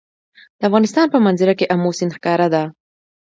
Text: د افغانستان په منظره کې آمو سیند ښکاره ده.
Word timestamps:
د 0.59 0.61
افغانستان 0.69 1.05
په 1.13 1.17
منظره 1.25 1.53
کې 1.59 1.69
آمو 1.73 1.91
سیند 1.97 2.15
ښکاره 2.17 2.47
ده. 2.53 2.63